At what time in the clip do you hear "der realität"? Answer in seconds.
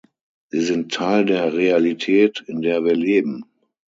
1.25-2.43